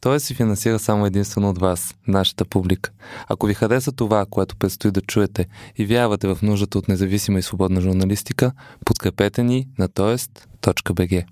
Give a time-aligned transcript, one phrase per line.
[0.00, 2.90] Той се финансира само единствено от вас, нашата публика.
[3.28, 7.42] Ако ви хареса това, което предстои да чуете и вярвате в нуждата от независима и
[7.42, 8.52] свободна журналистика,
[8.84, 11.24] подкрепете ни на тоест.бг.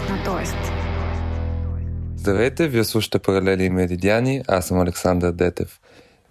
[0.00, 0.56] на Тоест.
[2.16, 5.80] Здравейте, вие слушате Паралели и Меридиани, аз съм Александър Детев.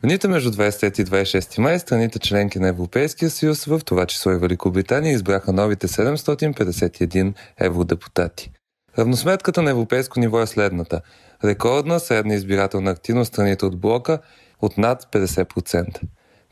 [0.04, 4.38] Дните между 23 и 26 май страните членки на Европейския съюз, в това число и
[4.38, 8.52] Великобритания, избраха новите 751 евродепутати.
[9.00, 11.02] Равносметката на европейско ниво е следната.
[11.44, 14.20] Рекордна средна избирателна активност страните от блока
[14.62, 16.00] от над 50%.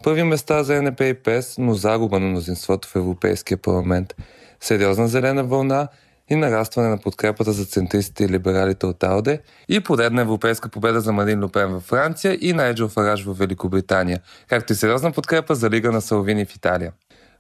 [0.04, 4.16] Първи места за НП и ПЕС, но загуба на мнозинството в Европейския парламент.
[4.60, 5.88] Сериозна зелена вълна
[6.32, 9.40] и нарастване на подкрепата за центристите и либералите от АОДЕ
[9.70, 14.74] и поредна европейска победа за Марин Лупен във Франция и Найджел Фараж в Великобритания, както
[14.74, 16.94] и сериозна подкрепа за Лига на Салвини в Италия.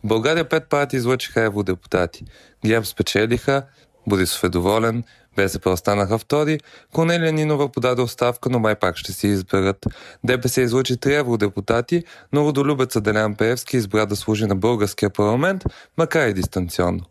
[0.03, 2.25] В България пет партии излъчиха евродепутати.
[2.65, 3.63] ГЕРБ спечелиха,
[4.07, 5.03] Борисов е доволен,
[5.35, 6.59] БСП останаха втори,
[6.93, 9.85] Конелия Нинова подаде оставка, но май пак ще си изберат.
[10.23, 15.63] ДПС излучи три евродепутати, но родолюбеца Делян Пеевски избра да служи на българския парламент,
[15.97, 17.05] макар и дистанционно.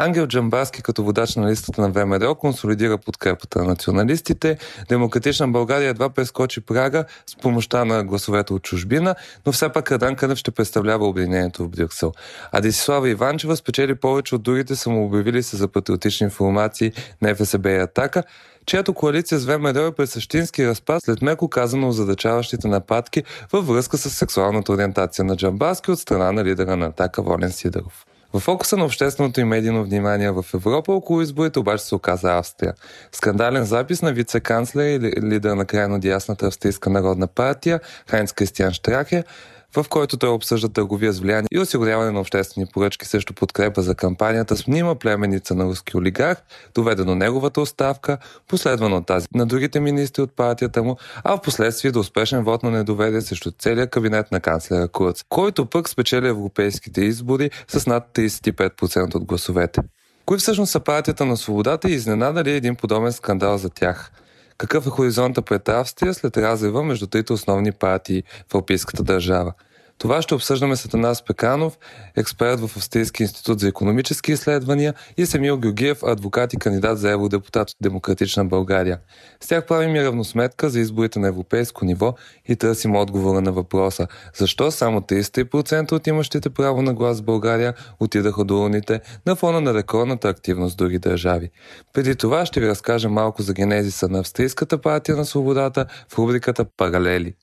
[0.00, 4.58] Ангел Джамбаски като водач на листата на ВМРО консолидира подкрепата на националистите.
[4.88, 9.14] Демократична България едва прескочи прага с помощта на гласовете от чужбина,
[9.46, 12.12] но все пак Радан Кънев ще представлява обединението в Брюксел.
[12.52, 17.78] А Десислава Иванчева спечели повече от другите самообявили се за патриотични информации на ФСБ и
[17.78, 18.22] Атака,
[18.66, 23.98] чиято коалиция с ВМРО е през същински разпад след меко казано задачаващите нападки във връзка
[23.98, 28.07] с сексуалната ориентация на Джамбаски от страна на лидера на Атака Волен Сидоров.
[28.38, 32.74] В фокуса на общественото и медийно внимание в Европа около изборите обаче се оказа Австрия.
[33.12, 39.24] Скандален запис на вице-канцлер и лидер на крайно дясната австрийска народна партия Хайнц Кристиан Штрахе
[39.76, 43.94] в който той обсъжда търговия с влияние и осигуряване на обществени поръчки срещу подкрепа за
[43.94, 46.38] кампанията с мнима племеница на руски олигарх,
[46.74, 51.40] доведе до неговата оставка, последвано от тази на другите министри от партията му, а в
[51.40, 56.28] последствие до успешен вод на недоверие срещу целия кабинет на канцлера Курц, който пък спечели
[56.28, 59.80] европейските избори с над 35% от гласовете.
[60.26, 64.12] Кои всъщност са партията на свободата и изненада ли един подобен скандал за тях?
[64.58, 69.52] Какъв е хоризонта пред Австрия след разрива между трите основни партии в Европейската държава?
[69.98, 71.78] Това ще обсъждаме с Атанас Пеканов,
[72.16, 77.70] експерт в Австрийски институт за економически изследвания и Самил Георгиев, адвокат и кандидат за евродепутат
[77.70, 78.98] от Демократична България.
[79.40, 82.14] С тях правим и равносметка за изборите на европейско ниво
[82.48, 87.74] и търсим отговора на въпроса защо само 33% от имащите право на глас в България
[88.00, 91.50] отидаха до урните на фона на рекордната активност в други държави.
[91.92, 96.64] Преди това ще ви разкажа малко за генезиса на Австрийската партия на свободата в рубриката
[96.76, 97.34] Паралели.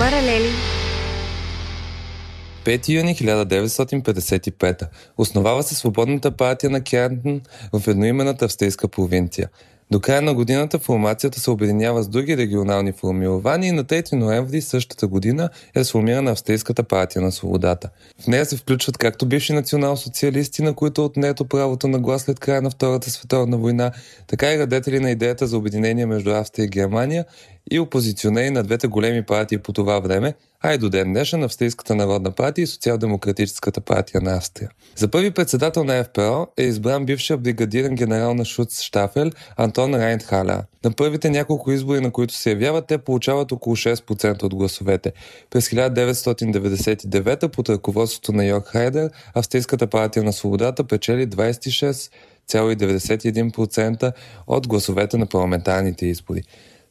[0.00, 0.48] Паралели
[2.64, 4.88] 5 юни 1955.
[5.18, 7.40] Основава се Свободната партия на Кентън
[7.72, 9.48] в едноименната австрийска провинция.
[9.92, 14.60] До края на годината формацията се обединява с други регионални формирования и на 3 ноември
[14.60, 17.90] същата година е сформирана Австрийската партия на свободата.
[18.22, 22.40] В нея се включват както бивши национал-социалисти, на които е отнето правото на глас след
[22.40, 23.92] края на Втората световна война,
[24.26, 27.24] така и радетели на идеята за обединение между Австрия и Германия
[27.70, 31.94] и опозиционери на двете големи партии по това време, а и до ден днешен Австрийската
[31.94, 34.70] народна партия и Социал-демократическата партия на Австрия.
[34.96, 40.64] За първи председател на ФПО е избран бившия бригадирен генерал на Шуц Штафел Антон Райнтхаля.
[40.84, 45.12] На първите няколко избори, на които се явяват, те получават около 6% от гласовете.
[45.50, 54.12] През 1999 под ръководството на Йорк Хайдер, Австрийската партия на свободата печели 26,91%
[54.46, 56.42] от гласовете на парламентарните избори.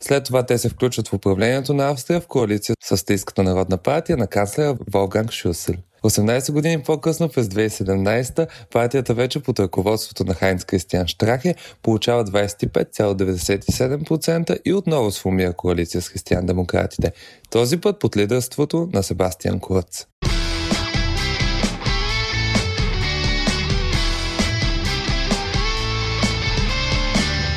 [0.03, 4.17] След това те се включват в управлението на Австрия в коалиция с Австрийската народна партия
[4.17, 5.75] на канцлера Волганг Шусел.
[6.03, 14.59] 18 години по-късно, през 2017, партията вече под ръководството на Хайнц Кристиан Штрахе получава 25,97%
[14.65, 17.11] и отново сформира коалиция с християн-демократите.
[17.49, 20.05] Този път под лидерството на Себастиан Курц.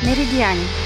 [0.05, 0.82] Меридиани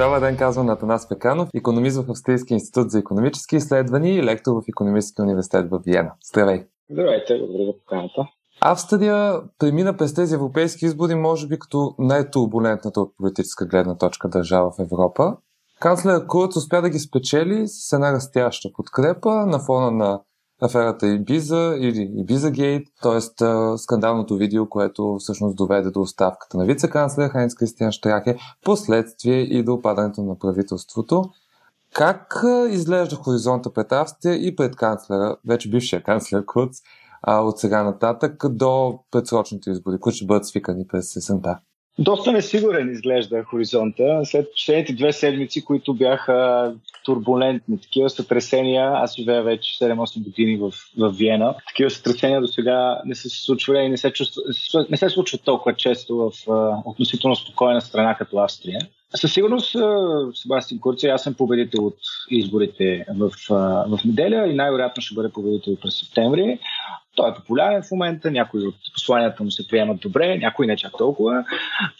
[0.00, 4.52] Добър ден, казвам на Атанас Пеканов, економист в Австрийски институт за економически изследвания и лектор
[4.52, 6.12] в Економическия университет в Виена.
[6.30, 6.64] Здравей!
[6.90, 8.28] Здравейте, благодаря за поканата.
[8.60, 14.70] Австрия премина през тези европейски избори, може би като най-турбулентната от политическа гледна точка държава
[14.70, 15.36] в Европа.
[15.80, 20.20] Канцлер Курц успя да ги спечели с една растяща подкрепа на фона на
[20.60, 23.20] аферата Ибиза или Ибиза Гейт, т.е.
[23.78, 29.74] скандалното видео, което всъщност доведе до оставката на вице-канцлер Хайнц Кристиан Штрахе, последствие и до
[29.74, 31.24] опадането на правителството.
[31.94, 36.76] Как изглежда хоризонта пред Австрия и пред канцлера, вече бившия канцлер Курц,
[37.26, 41.58] от сега нататък до предсрочните избори, които ще бъдат свикани през сесента?
[41.98, 44.20] Доста несигурен изглежда хоризонта.
[44.24, 46.72] След последните две седмици, които бяха
[47.04, 53.00] турбулентни, такива сътресения, аз живея вече 7-8 години в, в Виена, такива сътресения до сега
[53.04, 54.42] не се случвали и не се, чувства,
[54.90, 58.80] не се случват толкова често в uh, относително спокойна страна като Австрия.
[59.14, 59.76] Със сигурност
[60.34, 61.98] Себастин Курци, аз съм победител от
[62.30, 63.30] изборите в,
[63.88, 66.58] в неделя и най-вероятно ще бъде победител през септември.
[67.16, 70.92] Той е популярен в момента, някои от посланията му се приемат добре, някои не чак
[70.98, 71.44] толкова,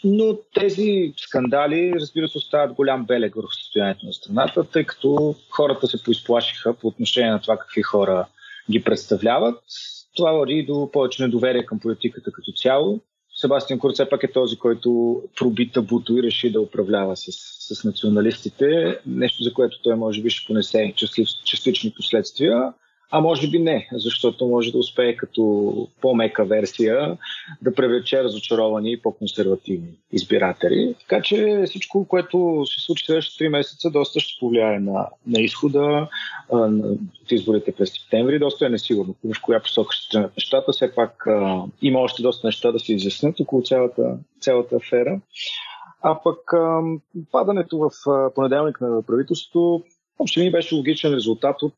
[0.05, 5.87] но тези скандали, разбира се, остават голям белег върху състоянието на страната, тъй като хората
[5.87, 8.27] се поизплашиха по отношение на това какви хора
[8.71, 9.63] ги представляват.
[10.17, 13.01] Това води до повече недоверие към политиката като цяло.
[13.41, 17.27] Себастиан Курц все пак е този, който проби табуто и реши да управлява с,
[17.75, 18.99] с националистите.
[19.07, 20.95] Нещо, за което той може би ще понесе
[21.45, 22.73] частични последствия.
[23.11, 27.19] А може би не, защото може да успее като по-мека версия
[27.63, 30.95] да привлече разочаровани и по-консервативни избиратели.
[31.01, 35.81] Така че всичко, което се случи следващите 3 месеца, доста ще повлияе на, на изхода
[36.53, 36.89] на,
[37.23, 38.39] от изборите през септември.
[38.39, 40.73] Доста е несигурно в коя посока ще тръгнат нещата.
[40.73, 45.21] Все пак а, има още доста неща да се изяснят около цялата, цялата афера.
[46.03, 46.81] А пък а,
[47.33, 47.91] падането в
[48.35, 49.83] понеделник на правителството
[50.21, 51.75] Въобще ми беше логичен резултат от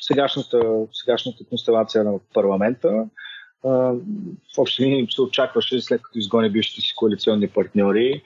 [0.00, 3.06] сегашната, сегашната констелация на парламента.
[3.62, 8.22] В общи линии се очакваше, след като изгони бившите си коалиционни партньори,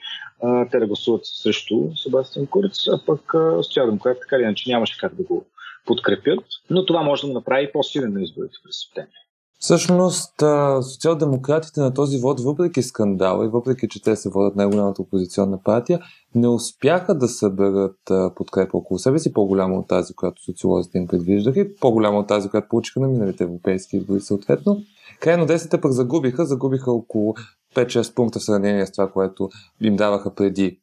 [0.71, 3.33] те да гласуват срещу Себастиан Курц, а пък
[3.63, 5.45] социал-демократ така или иначе нямаше как да го
[5.85, 6.43] подкрепят.
[6.69, 9.11] Но това може да го направи по-силен на изборите през септември.
[9.61, 10.33] Всъщност,
[10.81, 15.99] социал-демократите на този вод, въпреки скандала и въпреки, че те се водят най-голямата опозиционна партия,
[16.35, 17.97] не успяха да съберат
[18.35, 22.49] подкрепа около себе си, по-голяма от тази, която социолозите им предвиждаха и по-голяма от тази,
[22.49, 24.77] която получиха на миналите европейски избори съответно.
[25.19, 27.35] Крайно десните пък загубиха, загубиха около
[27.75, 29.49] 5-6 пункта в сравнение с това, което
[29.81, 30.79] им даваха преди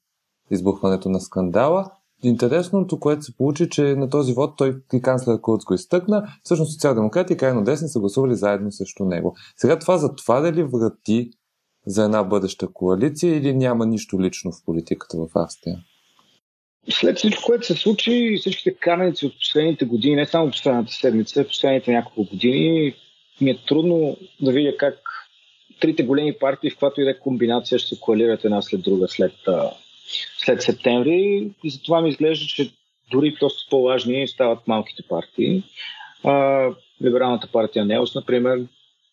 [0.51, 1.91] избухването на скандала.
[2.23, 7.33] Интересното, което се получи, че на този вод той и канцлер Курц изтъкна, всъщност социал-демократи
[7.33, 9.37] и крайно десни са гласували заедно срещу него.
[9.57, 11.31] Сега това затваря ли врати
[11.87, 15.79] за една бъдеща коалиция или няма нищо лично в политиката в Австрия?
[16.91, 21.93] След всичко, което се случи всичките кананици от последните години, не само последната седмица, последните
[21.93, 22.95] няколко години,
[23.41, 24.95] ми е трудно да видя как
[25.81, 29.09] трите големи партии, в която и да е комбинация, ще се коалират една след друга
[29.09, 29.33] след
[30.39, 32.73] след септември и затова ми изглежда, че
[33.11, 35.63] дори доста по-важни стават малките партии.
[36.25, 36.69] А,
[37.03, 38.67] либералната партия Неос, например,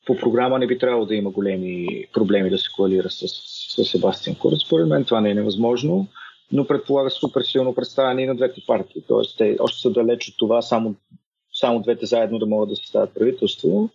[0.06, 3.28] по програма не би трябвало да има големи проблеми да се коалира с,
[3.75, 4.60] с Себастиан Курц.
[4.60, 6.07] Според мен това не е невъзможно,
[6.51, 9.04] но предполага супер силно представяне и на двете партии.
[9.07, 10.95] Тоест, те още са далеч от това само,
[11.54, 13.90] само двете заедно да могат да съставят правителство.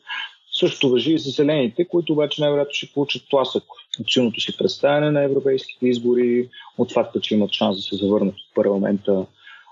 [0.59, 3.63] Също въжи и за зелените, които обаче най-вероятно ще получат тласък
[4.01, 8.35] от силното си представяне на европейските избори, от факта, че имат шанс да се завърнат
[8.35, 9.27] от парламента,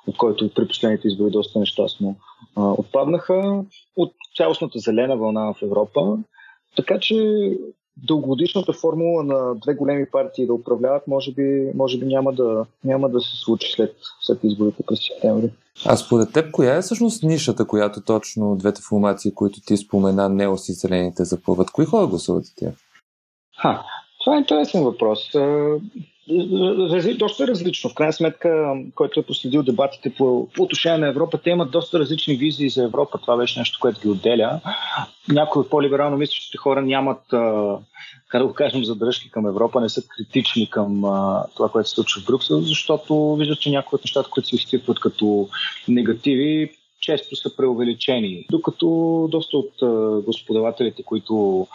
[0.06, 2.16] от който при последните избори доста нещастно
[2.56, 3.64] а, отпаднаха,
[3.96, 6.18] от цялостната зелена вълна в Европа.
[6.76, 7.16] Така че
[7.96, 13.08] дългогодишната формула на две големи партии да управляват, може би, може би няма, да, няма
[13.08, 15.50] да се случи след, след изборите през септември.
[15.84, 20.68] А според теб, коя е всъщност нишата, която точно двете формации, които ти спомена, неос
[20.68, 21.70] и зелените запълват?
[21.70, 22.74] Кои хора гласуват за тях?
[23.56, 23.82] Ха,
[24.24, 25.30] това е интересен въпрос.
[27.18, 27.90] Доста различно.
[27.90, 31.98] В крайна сметка, който е последил дебатите по, по отношение на Европа, те имат доста
[31.98, 33.18] различни визии за Европа.
[33.18, 34.60] Това беше нещо, което ги отделя.
[35.28, 37.22] Някои от по-либерално мислещите хора нямат,
[38.28, 41.00] как да го кажем, задръжки към Европа, не са критични към
[41.56, 45.00] това, което се случва в Брюксел, защото виждат, че някои от нещата, които се изтипват
[45.00, 45.48] като
[45.88, 48.46] негативи, често са преувеличени.
[48.50, 48.86] Докато
[49.30, 49.72] доста от
[50.24, 51.66] господавателите, които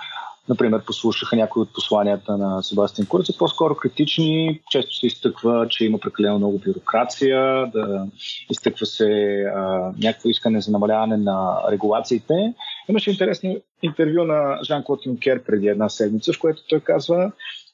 [0.50, 4.62] например, послушаха някои от посланията на Себастиан Курц, са по-скоро критични.
[4.70, 8.08] Често се изтъква, че има прекалено много бюрокрация, да
[8.50, 12.54] изтъква се а, някакво искане за намаляване на регулациите.
[12.90, 17.32] Имаше интересно интервю на Жан-Клод Юнкер преди една седмица, в което той казва,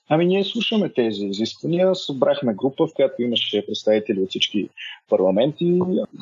[0.10, 1.96] Ами ние слушаме тези изисквания.
[1.96, 4.70] Събрахме група, в която имаше представители от всички
[5.10, 5.80] парламенти.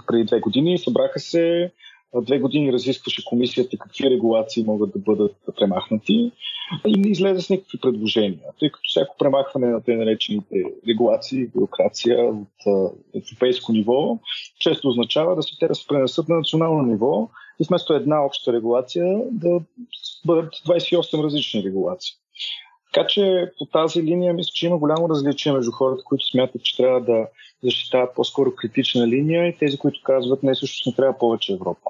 [0.08, 1.72] Преди две години събраха се
[2.22, 6.32] две години разискваше комисията какви регулации могат да бъдат премахнати
[6.88, 12.26] и не излезе с никакви предложения, тъй като всяко премахване на тези наречените регулации, бюрокрация
[12.26, 12.48] от
[13.16, 14.20] европейско ниво,
[14.60, 17.30] често означава да се те разпренесат на национално ниво
[17.62, 19.60] и вместо една обща регулация да
[20.26, 22.16] бъдат 28 различни регулации.
[22.94, 26.78] Така че по тази линия мисля, че има голямо различие между хората, които смятат, че
[26.78, 27.28] трябва да
[27.64, 31.90] защитават по-скоро критична линия и тези, които казват, не също не трябва повече Европа.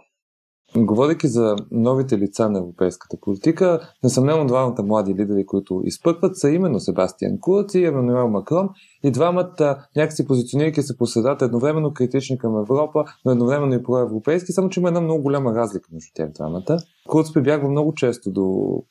[0.77, 6.79] Говорейки за новите лица на европейската политика, несъмнено двамата млади лидери, които изпъкват, са именно
[6.79, 8.69] Себастиан Курц и Емануел Макрон.
[9.03, 14.51] И двамата, някакси позиционирайки се по средата, едновременно критични към Европа, но едновременно и проевропейски,
[14.51, 16.77] само че има една много голяма разлика между тях двамата.
[17.09, 18.83] Курц прибягва много често до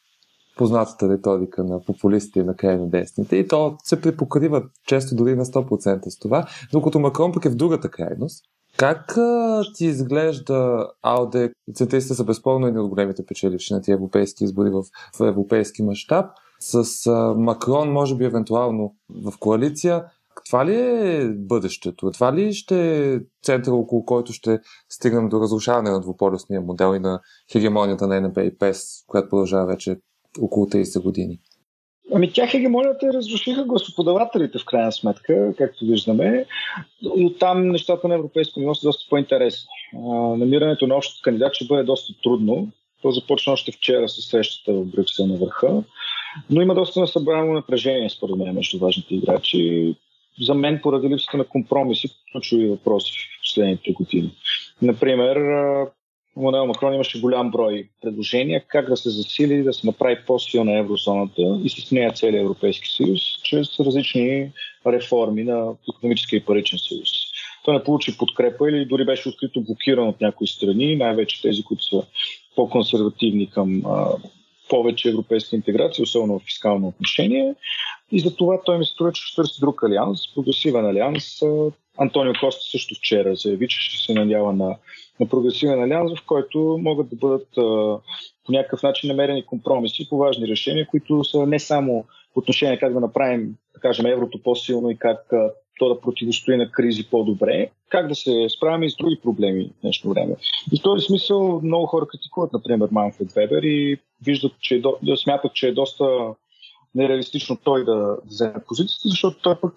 [0.56, 5.44] познатата риторика на популистите и на крайно десните и то се припокрива често дори на
[5.44, 8.44] 100% с това, докато Макрон пък е в другата крайност.
[8.76, 11.52] Как а, ти изглежда АОДЕ?
[11.74, 14.82] Центристите са безспорно едни от големите печеливши на тия европейски избори в,
[15.18, 16.26] в европейски мащаб.
[16.60, 20.04] С а, Макрон, може би, евентуално в коалиция.
[20.46, 22.10] Това ли е бъдещето?
[22.10, 26.98] Това ли ще е центъра, около който ще стигнем до разрушаване на двуполюсния модел и
[26.98, 27.20] на
[27.52, 29.96] хегемонията на НП и ПЕС, която продължава вече
[30.40, 31.40] около 30 години?
[32.12, 36.46] Ами тя хегемонията разрушиха гласоподавателите в крайна сметка, както виждаме.
[37.16, 39.68] И оттам нещата на европейско ниво са доста по-интересни.
[40.36, 42.68] намирането на общ кандидат ще бъде доста трудно.
[43.02, 45.82] То започна още вчера с срещата в Брюксел на върха.
[46.50, 49.94] Но има доста насъбрано напрежение, според мен, между важните играчи.
[50.40, 54.30] За мен, поради липсата на компромиси, ключови въпроси в последните години.
[54.82, 55.36] Например,
[56.36, 61.60] Емануел Макрон имаше голям брой предложения как да се засили, да се направи по-силна еврозоната
[61.64, 64.52] и с нея целият Европейски съюз, чрез различни
[64.86, 67.10] реформи на економическия и паричен съюз.
[67.64, 71.84] Той не получи подкрепа или дори беше открито блокиран от някои страни, най-вече тези, които
[71.84, 72.02] са
[72.56, 73.82] по-консервативни към
[74.68, 77.54] повече европейска интеграция, особено в фискално отношение.
[78.12, 81.40] И за това той ми се струва, че ще търси друг алианс, прогресивен алианс.
[81.98, 84.76] Антонио Коста също вчера заяви, че ще се надява на
[85.20, 87.48] на прогресивен алианс, в който могат да бъдат
[88.44, 92.04] по някакъв начин намерени компромиси по важни решения, които са не само
[92.34, 95.32] отношение как да направим, да кажем, еврото по-силно и как
[95.78, 99.82] то да противостои на кризи по-добре, как да се справяме и с други проблеми в
[99.82, 100.36] днешно време.
[100.72, 105.16] И в този смисъл много хора критикуват, например, Манфред Вебер и виждат, че е до,
[105.16, 106.34] смятат, че е доста
[106.94, 109.74] нереалистично той да вземе позицията, защото той пък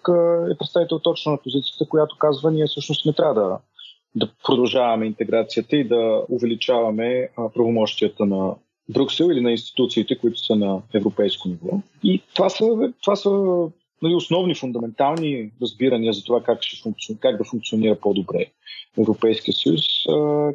[0.52, 3.58] е представител точно на позицията, която казва, ние всъщност не трябва да
[4.18, 8.56] да продължаваме интеграцията и да увеличаваме правомощията на
[8.90, 11.80] Брюксел или на институциите, които са на европейско ниво.
[12.04, 13.30] И това са, това са
[14.02, 17.18] нали, основни, фундаментални разбирания за това как, ще функци...
[17.20, 18.46] как да функционира по-добре
[19.00, 19.82] Европейския съюз,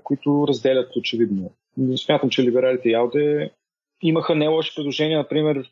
[0.05, 1.51] които разделят очевидно.
[1.97, 3.51] Смятам, че либералите и Алде
[4.03, 5.71] имаха не лоши предложения, например,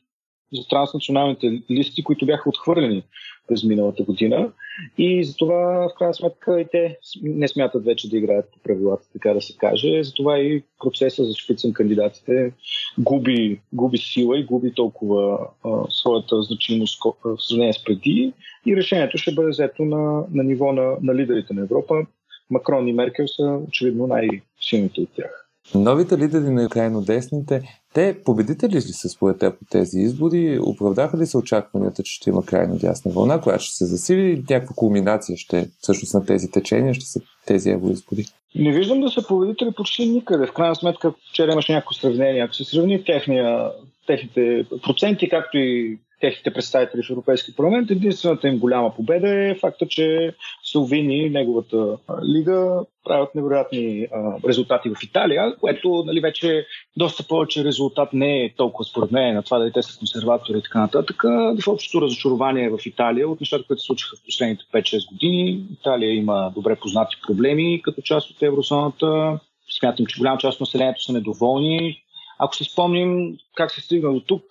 [0.53, 3.03] за транснационалните листи, които бяха отхвърлени
[3.49, 4.53] през миналата година.
[4.99, 9.35] И затова, в крайна сметка, и те не смятат вече да играят по правилата, така
[9.35, 10.03] да се каже.
[10.03, 12.53] Затова и процеса за шпицен кандидатите
[12.99, 18.33] губи, губи сила и губи толкова а, своята значимост в сравнение с преди.
[18.67, 22.07] И решението ще бъде взето на, на ниво на, на лидерите на Европа.
[22.51, 25.50] Макрон и Меркел са очевидно най-силните от тях.
[25.75, 27.63] Новите лидери на крайно десните,
[27.95, 30.59] те победители ли са според теб по тези избори?
[30.63, 34.75] Оправдаха ли се очакванията, че ще има крайно дясна вълна, която ще се засили някаква
[34.77, 38.25] кулминация ще всъщност на тези течения, ще са тези евроизбори?
[38.55, 40.47] Не виждам да са победители почти никъде.
[40.47, 42.43] В крайна сметка вчера имаше някакво сравнение.
[42.43, 43.71] Ако се сравни техния,
[44.07, 47.91] техните проценти, както и техните представители в Европейски парламент.
[47.91, 50.35] Единствената им голяма победа е факта, че
[50.65, 58.13] Салвини, неговата лига, правят невероятни а, резултати в Италия, което нали, вече доста повече резултат
[58.13, 61.23] не е толкова според мен на това дали те са консерватори и така нататък.
[61.63, 65.65] В общото разочарование в Италия от нещата, които се случиха в последните 5-6 години.
[65.73, 69.39] Италия има добре познати проблеми като част от еврозоната.
[69.79, 72.03] Смятам, че голяма част от населението са недоволни
[72.43, 74.45] ако си спомним как се стигна до тук,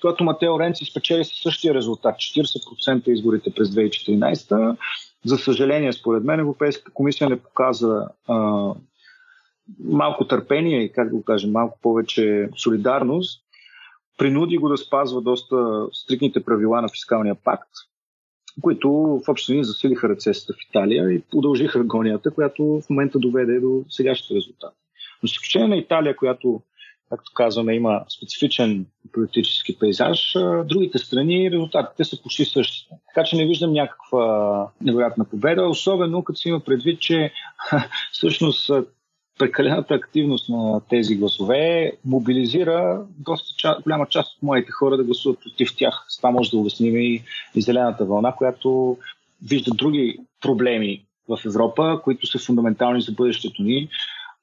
[0.00, 4.76] когато Матео Ренци спечели със същия резултат, 40% изборите през 2014,
[5.24, 8.68] за съжаление, според мен, Европейската комисия не показа а,
[9.84, 13.42] малко търпение и, как да го кажем, малко повече солидарност,
[14.18, 17.70] принуди го да спазва доста стрикните правила на фискалния пакт,
[18.60, 23.60] които в общи линии засилиха рецесията в Италия и продължиха агонията, която в момента доведе
[23.60, 24.76] до сегашните резултати.
[25.22, 26.62] Но с изключение на Италия, която
[27.10, 30.34] както казваме, има специфичен политически пейзаж.
[30.64, 32.94] Другите страни резултатите са почти същите.
[33.14, 37.32] Така че не виждам някаква невероятна победа, особено като си има предвид, че
[38.12, 38.70] всъщност
[39.38, 45.40] прекалената активност на тези гласове мобилизира доста ча, голяма част от моите хора да гласуват
[45.40, 46.04] против тях.
[46.08, 47.22] С това може да обясним и,
[47.54, 48.96] и зелената вълна, която
[49.48, 53.88] вижда други проблеми в Европа, които са фундаментални за бъдещето ни.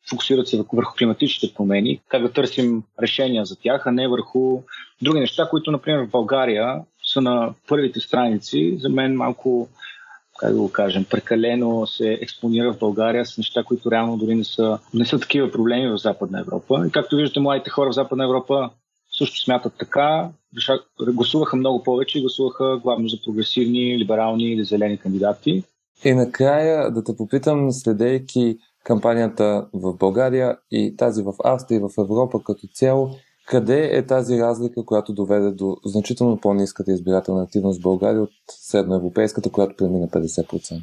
[0.09, 4.61] Фокусират се върху климатичните промени, как да търсим решения за тях, а не върху
[5.01, 6.81] други неща, които, например, в България
[7.13, 8.77] са на първите страници.
[8.79, 9.69] За мен малко
[10.39, 14.43] как да го кажем, прекалено се експонира в България с неща, които реално дори не
[14.43, 16.83] са, не са такива проблеми в Западна Европа.
[16.87, 18.69] И както виждате, младите хора в Западна Европа
[19.17, 20.29] също смятат така.
[21.13, 25.63] Гласуваха много повече и гласуваха главно за прогресивни, либерални или зелени кандидати.
[26.05, 31.89] И накрая да те попитам, следейки кампанията в България и тази в Австрия и в
[32.01, 33.09] Европа като цяло,
[33.47, 39.51] къде е тази разлика, която доведе до значително по-низката избирателна активност в България от средноевропейската,
[39.51, 40.81] която премина 50%?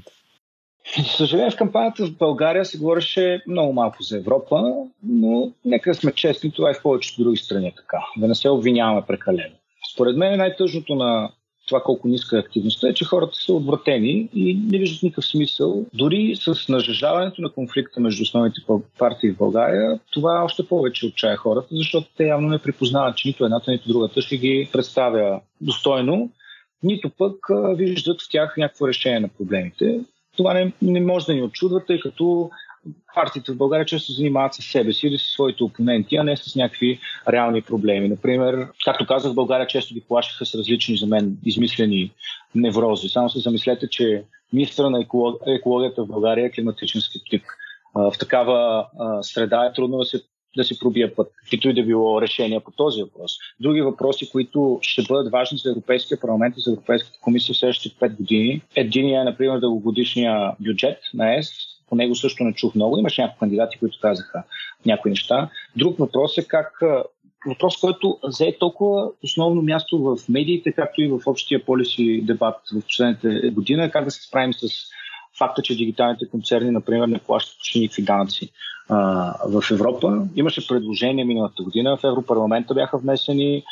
[0.98, 6.12] За съжаление, в кампанията в България се говореше много малко за Европа, но нека сме
[6.12, 7.98] честни, това е в повечето други страни така.
[8.16, 9.54] Да не се обвиняваме прекалено.
[9.94, 11.30] Според мен най-тъжното на
[11.66, 15.86] това колко ниска е активността е, че хората са отвратени и не виждат никакъв смисъл.
[15.94, 18.60] Дори с нажежаването на конфликта между основните
[18.98, 23.44] партии в България, това още повече отчая хората, защото те явно не припознават, че нито
[23.44, 26.30] едната, нито другата ще ги представя достойно,
[26.82, 27.36] нито пък
[27.76, 30.00] виждат в тях някакво решение на проблемите.
[30.36, 32.50] Това не, не може да ни очудва, тъй като
[33.14, 36.36] партиите в България често се занимават с себе си или с своите опоненти, а не
[36.36, 38.08] с някакви реални проблеми.
[38.08, 42.12] Например, както казах, в България често ги плашиха с различни за мен измислени
[42.54, 43.08] неврози.
[43.08, 45.06] Само се замислете, че министра на
[45.46, 47.42] екологията в България е климатичен скептик.
[47.94, 48.86] В такава
[49.22, 50.22] среда е трудно да се
[50.56, 53.32] да си пробия път, каквито и да било решение по този въпрос.
[53.60, 57.96] Други въпроси, които ще бъдат важни за Европейския парламент и за Европейската комисия в следващите
[57.96, 58.62] 5 години.
[58.76, 61.50] Единия е, например, дългогодишния бюджет на ЕС,
[61.94, 62.98] по него също не чух много.
[62.98, 64.42] Имаше някои кандидати, които казаха
[64.86, 65.48] някои неща.
[65.76, 66.80] Друг въпрос е как
[67.46, 72.86] въпрос, който взе толкова основно място в медиите, както и в общия полиси дебат в
[72.86, 74.68] последните година, как да се справим с
[75.38, 78.50] факта, че дигиталните концерни, например, не плащат почти никакви данъци
[78.88, 78.96] а,
[79.48, 80.26] в Европа.
[80.36, 83.62] Имаше предложение миналата година, в Европарламента бяха внесени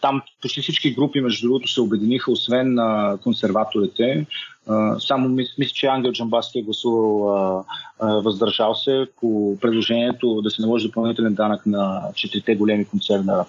[0.00, 4.26] там почти всички групи, между другото, се обединиха, освен а, консерваторите.
[4.98, 7.64] Само мисля, че Ангел Джамбаски е гласувал
[8.00, 13.44] въздържал се по предложението да се наложи допълнителен данък на четирите големи концерна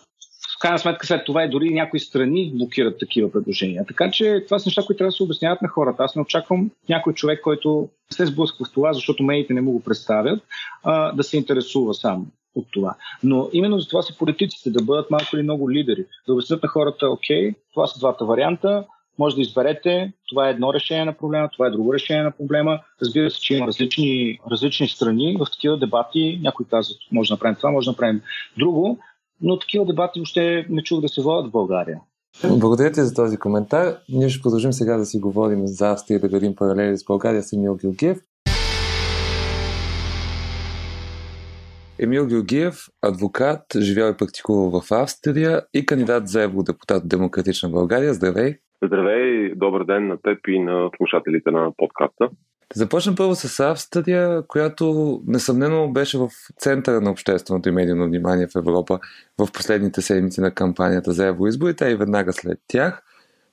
[0.62, 3.86] крайна сметка след това и дори някои страни блокират такива предложения.
[3.86, 6.04] Така че това са неща, които трябва да се обясняват на хората.
[6.04, 9.84] Аз не очаквам някой човек, който се сблъсква в това, защото медиите не му го
[9.84, 10.44] представят,
[11.14, 12.96] да се интересува само от това.
[13.24, 16.70] Но именно за това са политиците да бъдат малко или много лидери, да обяснят на
[16.70, 18.86] хората, окей, това са двата варианта,
[19.20, 22.80] може да изберете, това е едно решение на проблема, това е друго решение на проблема.
[23.02, 26.40] Разбира се, че има различни, различни страни в такива дебати.
[26.44, 28.22] Някои казват, може да направим това, може да направим
[28.58, 29.00] друго,
[29.42, 32.00] но такива дебати въобще не чух да се водят в България.
[32.50, 33.98] Благодаря ти за този коментар.
[34.10, 37.54] Ние ще продължим сега да си говорим за Австрия да градим паралели с България с
[37.54, 38.18] Емил Георгиев.
[42.02, 48.14] Емил Георгиев, адвокат, живял и практикувал в Австрия и кандидат за евродепутат в Демократична България.
[48.14, 48.58] Здравей!
[48.86, 52.30] Здравей, добър ден на теб и на слушателите на подкаста.
[52.76, 58.56] Започнем първо с Австрия, която несъмнено беше в центъра на общественото и медийно внимание в
[58.56, 59.00] Европа
[59.38, 63.04] в последните седмици на кампанията за евроизборите и веднага след тях.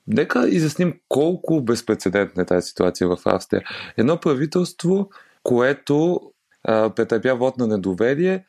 [0.07, 3.63] Нека изясним колко безпредседентна е тази ситуация в Австрия.
[3.97, 5.09] Едно правителство,
[5.43, 6.21] което
[6.65, 8.45] претърпя вод на недоверие,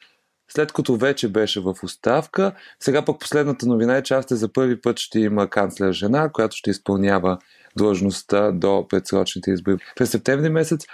[0.49, 2.53] след като вече беше в оставка.
[2.81, 6.57] Сега пък последната новина е, че Австрия за първи път ще има канцлер жена, която
[6.57, 7.39] ще изпълнява
[7.77, 10.87] длъжността до предсрочните избори през септември месец.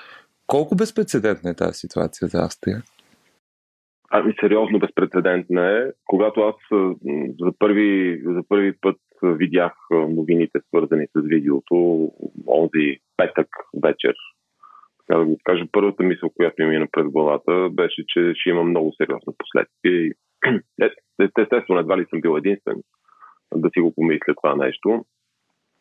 [0.46, 2.82] Колко безпредседентна е тази ситуация за Австрия?
[4.10, 5.92] Ами сериозно безпредседентна е.
[6.06, 6.54] Когато аз
[7.40, 12.10] за първи, за първи път видях новините, свързани с видеото,
[12.46, 13.48] онзи петък
[13.82, 14.14] вечер,
[15.10, 18.92] да го кажа, първата мисъл, която ми мина пред главата, беше, че ще има много
[18.96, 20.12] сериозни последствия.
[21.20, 22.82] Е, естествено, едва ли съм бил единствен
[23.54, 25.04] да си го помисля това нещо.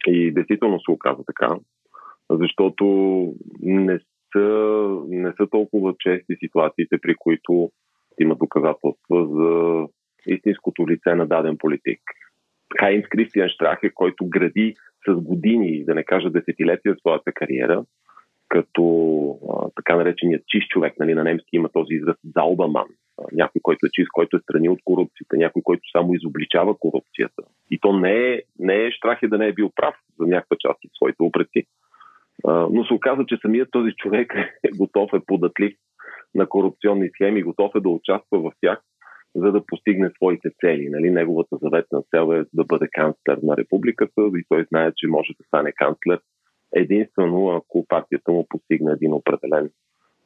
[0.08, 1.56] И действително се оказа така,
[2.30, 2.86] защото
[3.62, 4.00] не
[4.34, 4.48] са,
[5.08, 7.72] не са толкова чести ситуациите, при които
[8.20, 9.88] има доказателства за
[10.28, 12.00] истинското лице на даден политик.
[12.80, 14.76] Хайнс Кристиан Штрах е, който гради
[15.08, 17.84] с години, да не кажа десетилетия, своята кариера,
[18.56, 18.84] като
[19.52, 22.88] а, така нареченият чист човек, нали, на немски има този израз Заубаман,
[23.32, 27.42] някой, който е чист, който е страни от корупцията, някой, който само изобличава корупцията.
[27.72, 30.56] И то не е, не е штрах и да не е бил прав за някаква
[30.60, 31.64] част от своите упреци.
[32.48, 35.74] Но се оказа, че самият този човек е готов, е податлив
[36.36, 38.80] на корупционни схеми, готов е да участва в тях,
[39.36, 40.90] за да постигне своите цели.
[40.90, 41.12] Нали?
[41.12, 45.44] Неговата заветна цел е да бъде канцлер на републиката и той знае, че може да
[45.48, 46.20] стане канцлер
[46.76, 49.70] единствено ако партията му постигне един определен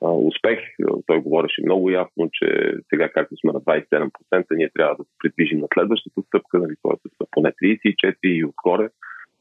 [0.04, 0.60] а, успех.
[1.06, 4.10] Той говореше много ясно, че сега както сме на 27%,
[4.52, 7.10] ние трябва да се придвижим на следващата стъпка, нали, т.е.
[7.10, 8.90] са поне 34 и отгоре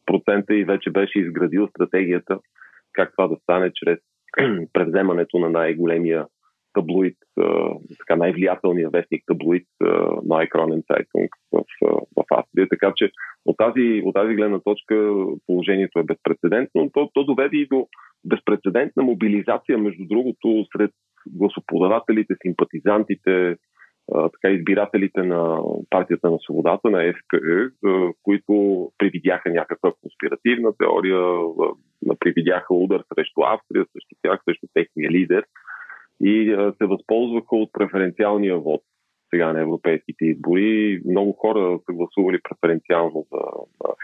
[0.06, 2.38] процента и вече беше изградил стратегията
[2.92, 3.98] как това да стане чрез
[4.72, 6.26] превземането на най-големия
[6.74, 7.16] таблоид,
[7.98, 9.66] така най-влиятелният вестник таблоид
[10.24, 11.62] на Екронен Цайтунг в,
[12.16, 12.68] в Австрия.
[12.68, 13.11] Така че
[13.44, 15.14] от тази, от тази гледна точка
[15.46, 16.90] положението е безпредседентно.
[16.92, 17.87] То, то доведе и до
[18.24, 20.90] безпредседентна мобилизация, между другото, сред
[21.26, 23.57] гласоподавателите, симпатизантите,
[24.33, 27.88] така избирателите на партията на свободата, на ФПЕ,
[28.22, 28.52] които
[28.98, 31.20] привидяха някаква конспиративна теория,
[32.20, 35.44] привидяха удар срещу Австрия, срещу тях, срещу техния лидер
[36.20, 38.83] и се възползваха от преференциалния вод
[39.31, 41.02] сега на европейските избори.
[41.04, 43.40] Много хора са гласували преференциално за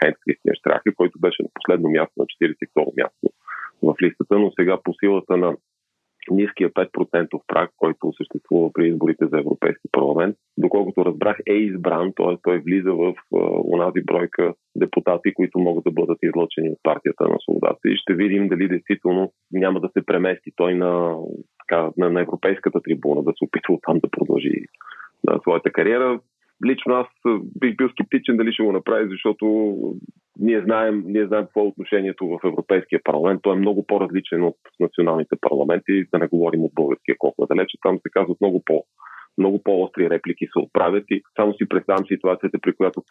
[0.03, 3.29] Хейнс Кристиан Штрахе, който беше на последно място, на 42 място
[3.83, 5.57] в листата, но сега по силата на
[6.31, 10.35] ниския 5% прак, който съществува при изборите за Европейски парламент.
[10.57, 12.35] Доколкото разбрах, е избран, т.е.
[12.43, 13.13] той влиза в
[13.73, 17.79] онази бройка депутати, които могат да бъдат излъчени от партията на свободата.
[17.85, 21.17] И ще видим дали действително няма да се премести той на,
[21.67, 24.65] така, на, на европейската трибуна, да се опитва там да продължи
[25.23, 26.19] на своята кариера.
[26.65, 27.07] Лично аз
[27.59, 29.75] бих бил скептичен дали ще го направи, защото
[30.39, 33.41] ние знаем, ние знаем какво е отношението в Европейския парламент.
[33.43, 37.77] Той е много по-различен от националните парламенти, да не говорим от българския колко е далече.
[37.81, 38.83] Там се казват много по-
[39.37, 43.03] много по-остри реплики се отправят и само си представям ситуацията, при която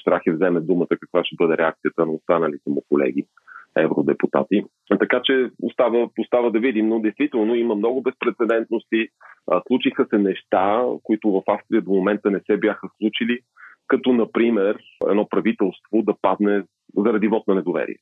[0.00, 3.26] Штрахе вземе думата, каква ще бъде реакцията на останалите му колеги
[3.76, 4.64] евродепутати.
[4.98, 9.08] Така че остава, остава да видим, но действително има много безпредседентности.
[9.66, 13.38] Случиха се неща, които в Австрия до момента не се бяха случили,
[13.86, 14.78] като например
[15.10, 16.62] едно правителство да падне
[16.96, 17.96] заради вод на недоверие,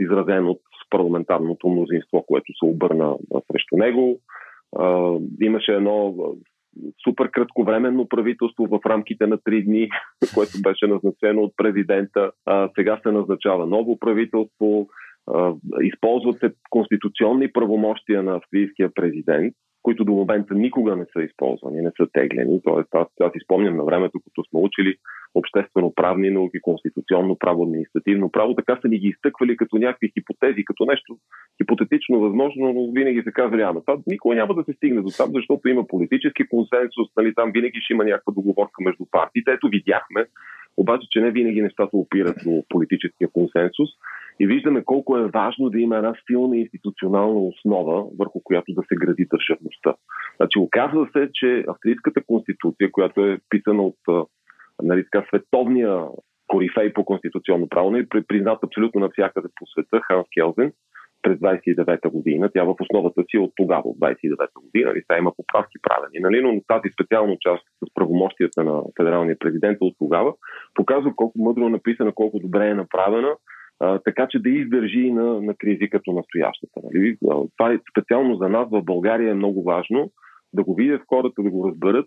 [0.00, 3.16] изразен от парламентарното мнозинство, което се обърна
[3.52, 4.20] срещу него.
[5.40, 6.14] Имаше едно
[7.04, 9.88] супер кратковременно правителство в рамките на три дни,
[10.34, 12.30] което беше назначено от президента.
[12.74, 14.88] Сега се назначава ново правителство.
[15.82, 19.54] Използват се конституционни правомощия на австрийския президент,
[19.86, 22.60] които до момента никога не са използвани, не са теглени.
[22.64, 24.96] Тоест, аз, аз изпомням на времето, като сме учили
[25.34, 30.84] обществено-правни науки, конституционно право, административно право, така са ни ги изтъквали като някакви хипотези, като
[30.84, 31.18] нещо
[31.62, 35.30] хипотетично възможно, но винаги се казвали, ама това никога няма да се стигне до там,
[35.34, 39.52] защото има политически консенсус, нали, там винаги ще има някаква договорка между партиите.
[39.52, 40.24] Ето видяхме,
[40.76, 43.88] обаче, че не винаги нещата опират до политическия консенсус
[44.40, 48.96] и виждаме колко е важно да има една силна институционална основа, върху която да се
[48.96, 49.94] гради държавността.
[50.36, 54.28] Значи, оказва се, че австрийската конституция, която е писана от
[54.82, 56.02] нали, така, световния
[56.48, 60.72] корифей по конституционно право, нали, признат абсолютно навсякъде по света, Ханс Келзен,
[61.26, 62.50] през 29-та година.
[62.54, 64.90] Тя в основата си е от тогава, от 29-та година.
[64.90, 66.18] Нали, сега има поправки правени.
[66.20, 70.32] Нали, но тази специална част с правомощията на федералния президент от тогава
[70.74, 73.36] показва колко мъдро е написана, колко добре е направена,
[73.80, 76.80] а, така че да издържи на, на кризи като настоящата.
[76.84, 77.16] Нали.
[77.56, 80.10] Това е специално за нас в България е много важно
[80.52, 82.06] да го видят хората, да го разберат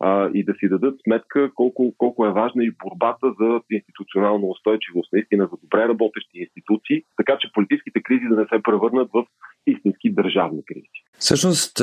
[0.00, 5.12] а, и да си дадат сметка колко, колко е важна и борбата за институционална устойчивост,
[5.12, 9.24] наистина за добре работещи институции, така че политическите кризи да не се превърнат в
[9.66, 10.86] истински държавни кризи.
[11.18, 11.74] Всъщност,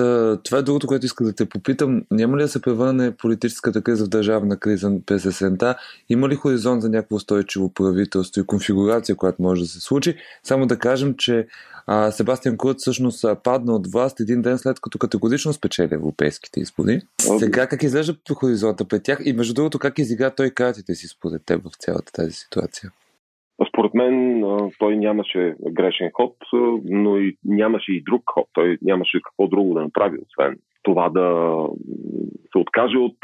[0.44, 2.04] това е другото, което искам да те попитам.
[2.12, 5.76] Няма ли да се превърне политическата криза в държавна криза през есента?
[6.10, 10.16] Има ли хоризонт за някакво устойчиво правителство и конфигурация, която може да се случи?
[10.44, 11.48] Само да кажем, че
[11.88, 17.02] а, Себастиан Курт всъщност падна от власт един ден след като категорично спечели европейските избори.
[17.40, 21.46] Сега как изглежда хоризонта пред тях и между другото как изигра той картите си според
[21.46, 22.92] теб в цялата тази ситуация?
[23.84, 24.44] Според мен
[24.80, 26.36] той нямаше грешен ход,
[26.86, 28.46] но и нямаше и друг ход.
[28.54, 31.58] Той нямаше какво друго да направи, освен това да
[32.52, 33.18] се откаже от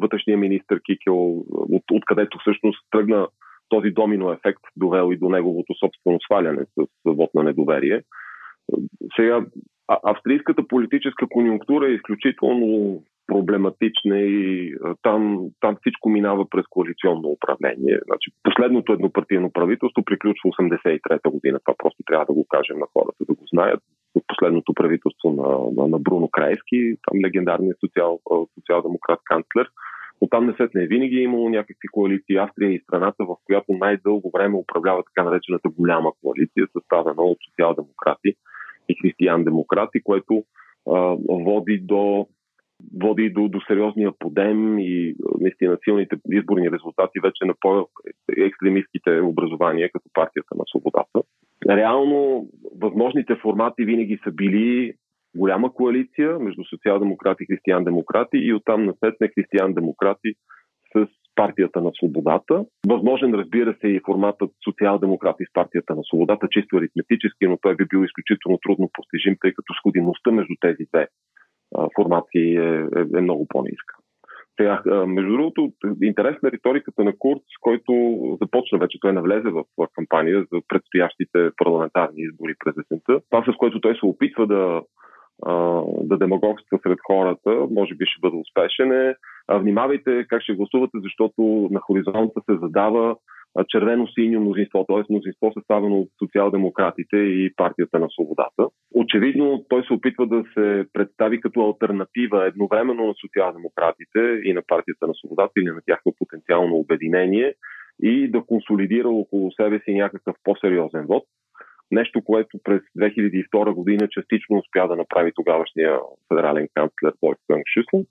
[0.00, 3.28] вътрешния министр Кикел, от, откъдето всъщност тръгна
[3.68, 8.02] този домино ефект, довел и до неговото собствено сваляне с вод на недоверие.
[9.16, 9.46] Сега,
[9.88, 18.00] австрийската политическа конюнктура е изключително проблематична и там, там всичко минава през коалиционно управление.
[18.06, 21.58] Значи, последното еднопартийно правителство приключва 83-та година.
[21.64, 23.80] Това просто трябва да го кажем на хората, да го знаят.
[24.26, 25.48] Последното правителство на,
[25.82, 28.20] на, на Бруно Крайски, там легендарният социал,
[28.54, 29.68] социал-демократ канцлер.
[30.20, 32.36] От там не не винаги е имало някакви коалиции.
[32.36, 38.34] Австрия и страната, в която най-дълго време управлява така наречената голяма коалиция, съставена от социал-демократи
[38.90, 40.44] и християн-демократи, което
[40.90, 42.26] а, води до
[43.00, 50.08] води до, до сериозния подем и наистина силните изборни резултати вече на по-екстремистските образования, като
[50.14, 51.22] партията на свободата.
[51.68, 52.48] Реално,
[52.80, 54.92] възможните формати винаги са били
[55.36, 60.34] голяма коалиция между социал-демократи и християн-демократи и оттам на сетне християн-демократи
[60.96, 62.64] с партията на свободата.
[62.88, 67.84] Възможен, разбира се, и форматът социал-демократи с партията на свободата, чисто аритметически, но той би
[67.84, 71.08] бил изключително трудно постижим, тъй като сходимостта между тези две
[71.96, 73.94] формации е, е, е много по-ниска.
[74.60, 77.92] Сега, между другото, интересна риториката на Курц, който
[78.42, 79.64] започна вече, той навлезе в
[79.94, 83.20] кампания за предстоящите парламентарни избори през есента.
[83.30, 84.82] Това, с което той се опитва да,
[86.02, 89.14] да демагогства сред хората, може би ще бъде успешен е.
[89.50, 93.16] Внимавайте как ще гласувате, защото на хоризонта се задава
[93.68, 95.12] червено-синьо мнозинство, т.е.
[95.12, 98.68] мнозинство съставено от социал-демократите и партията на свободата.
[98.94, 105.06] Очевидно той се опитва да се представи като альтернатива едновременно на социал-демократите и на партията
[105.06, 107.54] на свободата или на тяхно потенциално обединение
[108.02, 111.24] и да консолидира около себе си някакъв по-сериозен вод.
[111.90, 115.98] Нещо, което през 2002 година частично успя да направи тогавашния
[116.28, 118.06] федерален канцлер Войфганг Шюслен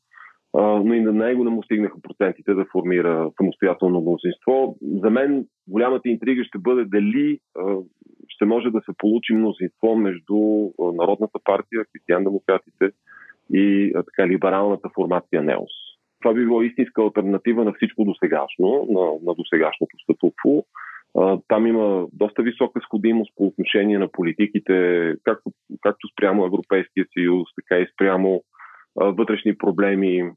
[0.53, 4.77] но и на него не му стигнаха процентите да формира самостоятелно мнозинство.
[4.81, 7.39] За мен голямата интрига ще бъде дали
[8.27, 12.91] ще може да се получи мнозинство между Народната партия, християн-демократите
[13.53, 15.71] и така либералната формация НЕОС.
[16.21, 20.63] Това би било истинска альтернатива на всичко досегашно, на, на досегашното статукво.
[21.47, 27.81] Там има доста висока сходимост по отношение на политиките, както, както спрямо Европейския съюз, така
[27.81, 28.43] и спрямо
[28.95, 30.31] вътрешни проблеми,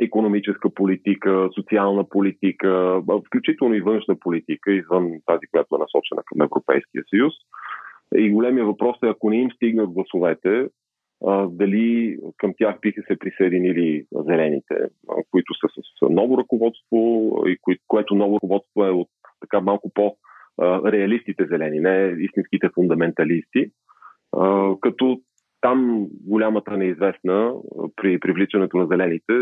[0.00, 7.04] економическа политика, социална политика, включително и външна политика, извън тази, която е насочена към Европейския
[7.10, 7.32] съюз.
[8.14, 10.68] И големия въпрос е, ако не им стигнат гласовете,
[11.48, 14.74] дали към тях биха се присъединили зелените,
[15.30, 19.08] които са с ново ръководство и което ново ръководство е от
[19.42, 23.70] така малко по-реалистите зелени, не истинските фундаменталисти,
[24.80, 25.20] като
[25.60, 27.52] там голямата неизвестна
[27.96, 29.32] при привличането на зелените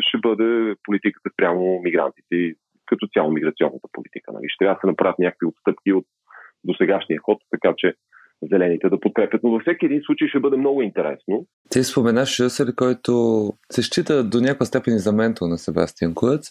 [0.00, 2.54] ще бъде политиката спрямо мигрантите и
[2.86, 4.32] като цяло миграционната политика.
[4.32, 4.44] Нали?
[4.48, 6.04] Ще трябва да се направят някакви отстъпки от
[6.64, 7.94] досегашния ход, така че
[8.52, 9.42] зелените да подкрепят.
[9.42, 11.46] Но във всеки един случай ще бъде много интересно.
[11.70, 13.12] Ти споменаш Шъсър, който
[13.70, 16.50] се счита до някаква степен и за ментор на Себастиан Курц.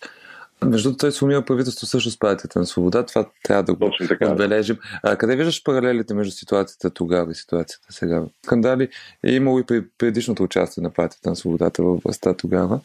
[0.66, 3.06] Между другото, той сформира правителство също с партията на свобода.
[3.06, 3.92] Това трябва да го
[4.32, 4.76] отбележим.
[5.04, 8.24] А, къде виждаш паралелите между ситуацията тогава и ситуацията сега?
[8.46, 8.88] Скандали
[9.26, 12.80] е имало и при предишното участие на партията на свободата във властта тогава.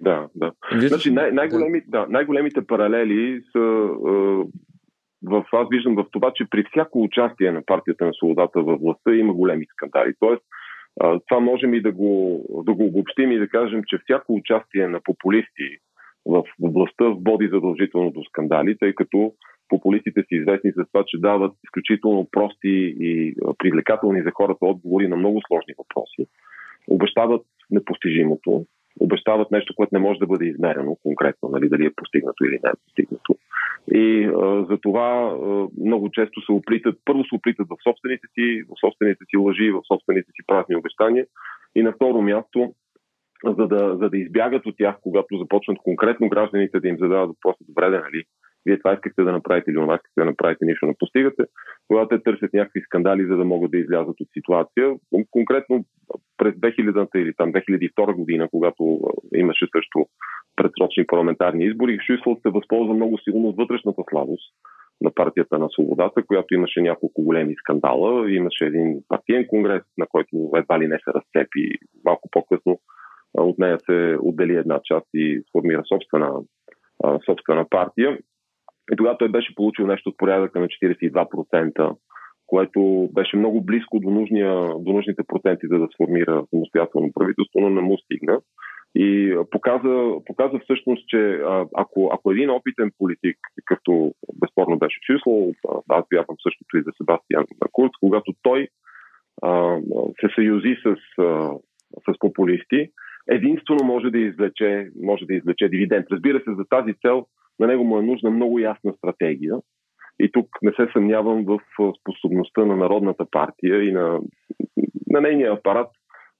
[0.00, 0.52] Да, да.
[0.72, 0.90] Виждаш...
[0.90, 1.98] Значи, най- най-големи, да.
[1.98, 4.22] Да, най-големите паралели са е,
[5.22, 9.14] в, аз виждам в това, че при всяко участие на партията на свободата във властта
[9.14, 10.14] има големи скандали.
[10.20, 10.42] Тоест,
[11.04, 14.88] е, това можем и да го, да го обобщим и да кажем, че всяко участие
[14.88, 15.78] на популисти
[16.26, 19.32] в областта води задължително до скандали, тъй като
[19.68, 25.16] популистите са известни за това, че дават изключително прости и привлекателни за хората отговори на
[25.16, 26.26] много сложни въпроси.
[26.88, 28.64] Обещават непостижимото,
[29.00, 32.70] обещават нещо, което не може да бъде измерено конкретно, нали, дали е постигнато или не
[32.70, 33.34] е постигнато.
[33.92, 38.62] И а, за това а, много често се оплитат, първо се оплитат в собствените си,
[38.62, 41.26] в собствените си лъжи, в собствените си празни обещания
[41.74, 42.74] и на второ място
[43.44, 47.64] за да, за да избягат от тях, когато започнат конкретно гражданите да им задават въпроса,
[47.68, 48.24] добре, да, нали,
[48.66, 51.42] вие това искахте да направите или това искахте да направите, нищо не постигате,
[51.88, 54.94] когато те търсят някакви скандали, за да могат да излязат от ситуация.
[55.30, 55.84] Конкретно
[56.36, 59.00] през 2000-та или там 2002 година, когато
[59.34, 60.06] имаше също
[60.56, 64.54] предсрочни парламентарни избори, Шуйсфолд се възползва много силно от вътрешната слабост
[65.00, 68.30] на партията на свободата, която имаше няколко големи скандала.
[68.30, 71.70] Имаше един партиен конгрес, на който едва ли не се разцепи
[72.04, 72.80] малко по-късно
[73.34, 76.40] от нея се отдели една част и сформира собствена,
[77.26, 78.18] собствена партия.
[78.92, 81.96] И тогава той беше получил нещо от порядъка на 42%,
[82.46, 87.70] което беше много близко до, нужния, до нужните проценти, за да сформира самостоятелно правителство, но
[87.70, 88.40] не му стигна.
[88.94, 91.40] И показа, показа всъщност, че
[91.74, 95.52] ако, ако един опитен политик, какъвто безспорно беше число,
[95.88, 98.68] аз вярвам същото и за Себастиан Курц, когато той
[99.42, 99.78] а,
[100.20, 101.50] се съюзи с, а,
[102.08, 102.90] с популисти,
[103.28, 106.06] единствено може да извлече, може да извлече дивиденд.
[106.10, 107.26] Разбира се, за тази цел
[107.60, 109.54] на него му е нужна много ясна стратегия.
[110.20, 111.58] И тук не се съмнявам в
[112.00, 114.20] способността на Народната партия и на,
[115.10, 115.88] на нейния апарат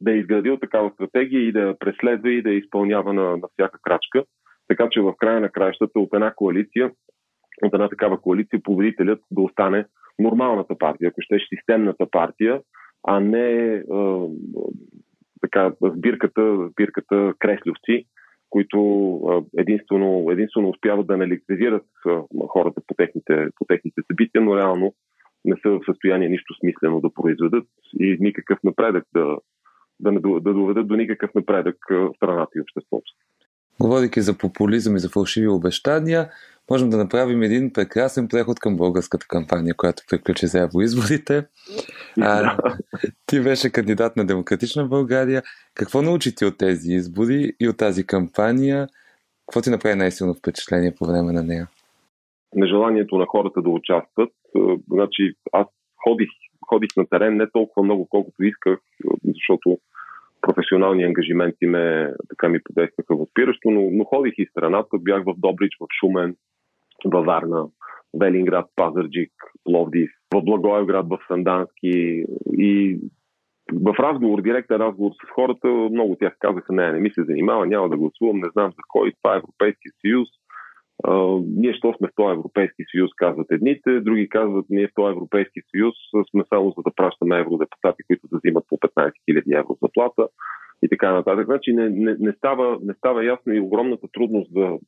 [0.01, 3.49] да е изградил такава стратегия и да я преследва и да я изпълнява на, на
[3.53, 4.25] всяка крачка.
[4.69, 6.91] Така че в края на краищата от една коалиция,
[7.63, 9.85] от една такава коалиция, победителят да остане
[10.19, 12.61] нормалната партия, ако ще е системната партия,
[13.05, 13.83] а не
[15.43, 18.07] така сбирката, сбирката Креслевци,
[18.51, 18.79] които
[19.59, 21.87] единствено, единствено успяват да не електризират
[22.49, 24.95] хората по техните, по техните събития, но реално
[25.45, 27.67] не са в състояние нищо смислено да произведат
[28.01, 29.37] и никакъв напредък да,
[30.01, 31.77] да, не, да доведат до никакъв напредък
[32.17, 33.13] страната и обществото.
[33.81, 36.31] Говорейки за популизъм и за фалшиви обещания,
[36.71, 41.47] можем да направим един прекрасен преход към българската кампания, която приключи за евроизборите.
[42.21, 42.57] А,
[43.27, 45.43] ти беше кандидат на Демократична България.
[45.75, 48.89] Какво научи ти от тези избори и от тази кампания?
[49.47, 51.69] Какво ти направи най-силно впечатление по време на нея?
[52.55, 54.31] Нежеланието на хората да участват.
[54.91, 55.67] Значи, аз
[56.05, 56.29] ходих,
[56.69, 58.79] ходих на терен не толкова много, колкото исках,
[59.25, 59.79] защото
[60.43, 65.73] професионални ангажименти ме, така ми подействаха възпиращо, но, но ходих и страната, бях в Добрич,
[65.81, 66.37] в Шумен,
[67.05, 67.67] във Варна,
[68.21, 69.33] Велинград, Пазарджик,
[69.65, 72.25] Пловдив, в Благоевград, в Сандански
[72.59, 73.01] и
[73.73, 77.67] в разговор, директен разговор с хората, много от тях казаха, не, не ми се занимава,
[77.67, 80.29] няма да гласувам, не знам за кой, това е Европейския съюз.
[81.57, 85.61] Ние, що сме в този Европейски съюз, казват едните, други казват, ние в този Европейски
[85.71, 85.95] съюз
[86.31, 90.29] сме само за да пращаме евродепутати, които да взимат по 15 000 евро заплата
[90.83, 91.47] и така нататък.
[91.47, 94.79] Значи не, не, не, става, не става ясно и огромната трудност за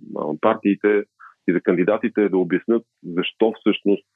[0.40, 1.04] партиите
[1.48, 4.06] и за кандидатите е да обяснат защо всъщност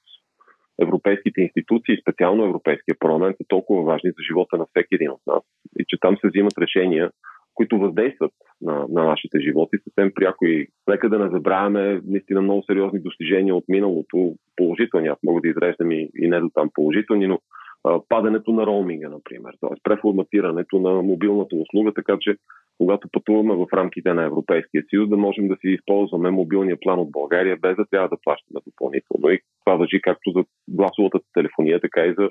[0.82, 5.42] европейските институции, специално Европейския парламент, са толкова важни за живота на всеки един от нас
[5.80, 7.10] и че там се взимат решения,
[7.58, 12.62] които въздействат на, на нашите животи съвсем пряко и нека да не забравяме наистина много
[12.66, 17.26] сериозни достижения от миналото, положителни, аз мога да изреждам и, и не до там положителни,
[17.26, 17.38] но
[17.84, 19.76] а, падането на роуминга, например, т.е.
[19.82, 22.36] преформатирането на мобилната услуга, така че
[22.78, 27.10] когато пътуваме в рамките на Европейския съюз, да можем да си използваме мобилния план от
[27.10, 29.30] България, без да трябва да плащаме допълнително.
[29.30, 32.30] И това въжи както за гласовата телефония, така и за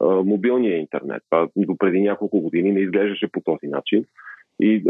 [0.00, 1.22] а, мобилния интернет.
[1.30, 4.04] Това до преди няколко години не изглеждаше по този начин.
[4.60, 4.84] И,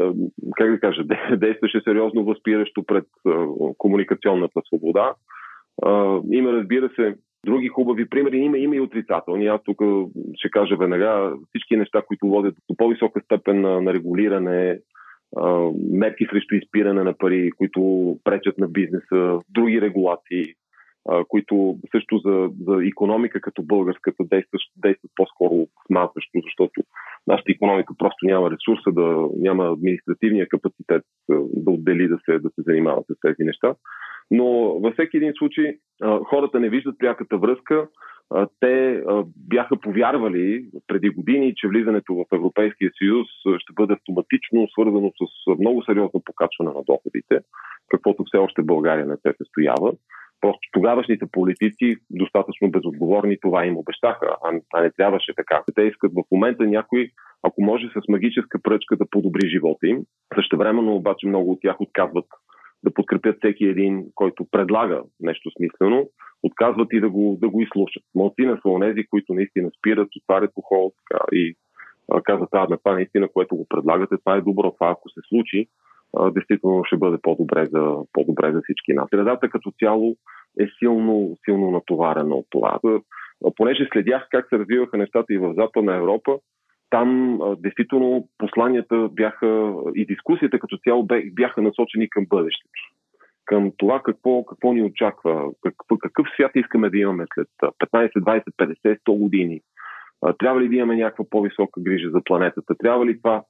[0.57, 1.05] как да кажа,
[1.37, 3.05] действаше сериозно възпиращо пред
[3.79, 5.15] комуникационната свобода.
[6.33, 7.15] Има, разбира се,
[7.47, 9.47] други хубави примери, има, има и отрицателни.
[9.47, 9.83] Аз тук
[10.35, 14.79] ще кажа веднага всички неща, които водят до по-висока степен на, на регулиране,
[15.93, 17.81] мерки срещу изпиране на пари, които
[18.25, 20.45] пречат на бизнеса, други регулации,
[21.29, 26.81] които също за, за економика като българската действат, действат по-скоро смазващо, защото
[27.27, 32.63] нашата економика просто няма ресурса, да няма административния капацитет да отдели да се, да се
[32.67, 33.75] занимава с тези неща.
[34.31, 34.47] Но
[34.81, 35.75] във всеки един случай
[36.25, 37.89] хората не виждат пряката връзка,
[38.61, 39.03] те
[39.37, 43.27] бяха повярвали преди години, че влизането в Европейския съюз
[43.59, 47.41] ще бъде автоматично свързано с много сериозно покачване на доходите,
[47.89, 49.93] каквото все още България не се състоява.
[50.41, 54.37] Просто тогавашните политици, достатъчно безотговорни, това им обещаха,
[54.75, 55.63] а не трябваше така.
[55.75, 57.11] Те искат в момента някой,
[57.43, 59.99] ако може с магическа пръчка да подобри живота им.
[60.35, 62.27] Също времено обаче много от тях отказват
[62.85, 66.09] да подкрепят всеки един, който предлага нещо смислено,
[66.43, 68.03] отказват и да го, да го изслушат.
[68.15, 70.93] Малцина са онези, които наистина спират, отварят ухо
[71.33, 71.55] и
[72.13, 75.67] а, казват, а, това наистина, което го предлагате, това е добро, това ако се случи,
[75.67, 75.69] а,
[76.35, 79.09] действително ще бъде по-добре за, по-добре за всички нас.
[79.11, 80.17] Средата като цяло
[80.61, 82.79] е силно, силно натоварена от това.
[83.57, 86.39] Понеже следях как се развиваха нещата и в Западна Европа,
[86.91, 92.81] там действително посланията бяха и дискусията като цяло бяха насочени към бъдещето.
[93.45, 98.43] Към това какво, какво ни очаква, какъв, какъв свят искаме да имаме след 15, 20,
[98.59, 99.61] 50, 100 години.
[100.39, 102.75] Трябва ли да имаме някаква по-висока грижа за планетата?
[102.79, 103.43] Трябва ли това,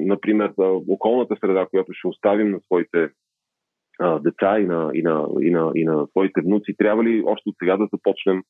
[0.00, 0.52] например,
[0.88, 3.10] околната среда, която ще оставим на своите
[4.20, 7.54] деца и на, и, на, и, на, и на своите внуци, трябва ли още от
[7.58, 8.42] сега да започнем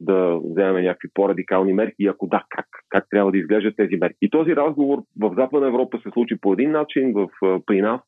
[0.00, 4.16] да вземем някакви по-радикални мерки и ако да, как, как трябва да изглеждат тези мерки.
[4.22, 7.28] И този разговор в Западна Европа се случи по един начин, в,
[7.66, 8.00] при нас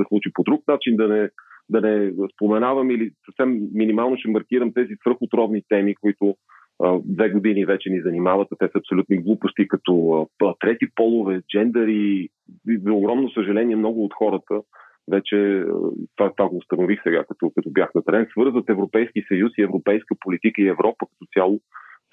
[0.00, 1.30] се случи по друг начин, да не,
[1.68, 6.36] да не споменавам или съвсем минимално ще маркирам тези свръхотровни теми, които
[7.04, 10.26] две години вече ни занимават, а те са абсолютни глупости, като
[10.60, 12.28] трети полове, джендъри.
[12.84, 14.60] За огромно съжаление, много от хората
[15.10, 15.64] вече
[16.16, 20.14] това, това го установих сега, като, като бях на терен, свързват Европейски съюз и европейска
[20.20, 21.60] политика и Европа като цяло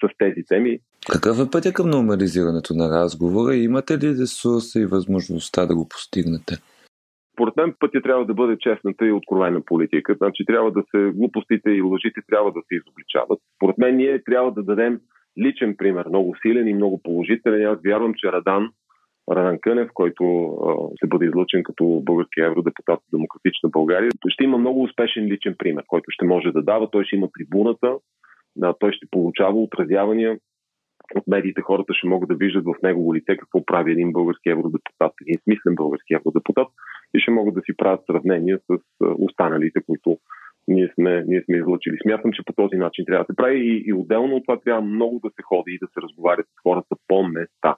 [0.04, 0.78] с тези теми.
[1.12, 6.54] Какъв е пътя към нормализирането на разговора имате ли ресурса и възможността да го постигнете?
[7.40, 10.14] Според мен пътя трябва да бъде честната и откровена политика.
[10.14, 13.38] Значи трябва да се глупостите и лъжите трябва да се изобличават.
[13.56, 15.00] Според мен ние трябва да дадем
[15.38, 17.66] личен пример, много силен и много положителен.
[17.66, 18.70] Аз вярвам, че Радан
[19.32, 24.10] Радан Кънев, който а, ще бъде излъчен като български евродепутат от Демократична България.
[24.28, 26.90] Ще има много успешен личен пример, който ще може да дава.
[26.90, 27.96] Той ще има трибуната,
[28.56, 30.38] да, той ще получава отразявания
[31.14, 35.12] от медиите хората ще могат да виждат в негово лице какво прави един български евродепутат,
[35.22, 36.68] един смислен български евродепутат
[37.14, 40.18] и ще могат да си правят сравнения с останалите, които
[40.68, 41.98] ние сме, ние сме излъчили.
[42.02, 44.82] Смятам, че по този начин трябва да се прави и, и отделно от това трябва
[44.82, 47.76] много да се ходи и да се разговаря с хората по места.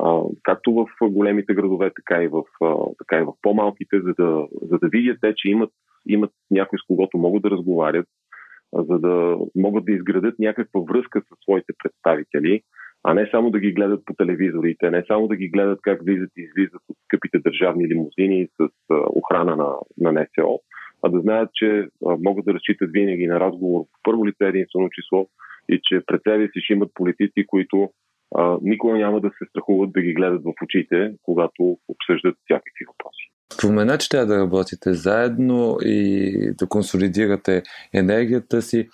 [0.00, 4.46] А, както в големите градове, така и в, а, така и в по-малките, за да,
[4.62, 5.70] за да видят те, че имат,
[6.08, 8.06] имат някой с когото могат да разговарят,
[8.72, 12.62] за да могат да изградат някаква връзка с своите представители,
[13.08, 16.30] а не само да ги гледат по телевизорите, не само да ги гледат как влизат
[16.36, 20.60] и излизат от скъпите държавни лимузини с охрана на, на НСО,
[21.02, 25.26] а да знаят, че могат да разчитат винаги на разговор в първо лице единствено число
[25.68, 27.90] и че пред себе си ще имат политици, които
[28.34, 33.30] а, никога няма да се страхуват да ги гледат в очите, когато обсъждат всякакви въпроси.
[33.52, 38.88] Спомена, че трябва да работите заедно и да консолидирате енергията си.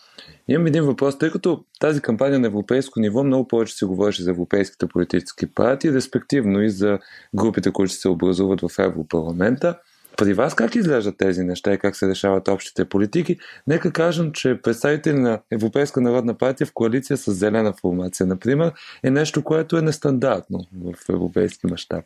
[0.49, 4.31] Имам един въпрос, тъй като тази кампания на европейско ниво много повече се говореше за
[4.31, 6.99] европейските политически партии, респективно и за
[7.35, 9.79] групите, които се образуват в Европарламента.
[10.17, 13.39] При вас как изглеждат тези неща и как се решават общите политики?
[13.67, 19.11] Нека кажем, че представители на Европейска народна партия в коалиция с зелена формация, например, е
[19.11, 22.05] нещо, което е нестандартно в европейски мащаб.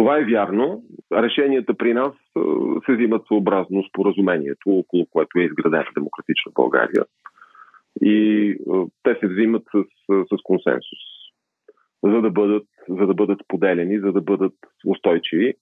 [0.00, 0.82] Това е вярно.
[1.12, 2.12] Решенията при нас
[2.86, 7.04] се взимат съобразно споразумението, около което е изградена демократична България.
[8.02, 8.56] И
[9.02, 10.98] те се взимат с, с консенсус,
[12.02, 14.54] за да, бъдат, за да бъдат поделени, за да бъдат
[14.86, 15.54] устойчиви.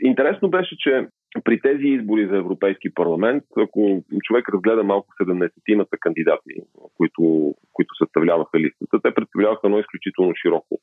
[0.00, 1.08] Интересно беше, че
[1.44, 6.54] при тези избори за Европейски парламент, ако човек разгледа малко 17-тимата кандидати,
[6.96, 10.80] които, които съставляваха листата, те представляваха едно изключително широко